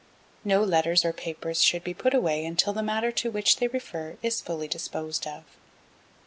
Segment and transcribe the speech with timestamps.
[0.43, 4.17] No letters or papers should be put away until the matter to which they refer
[4.23, 5.43] is finally disposed of.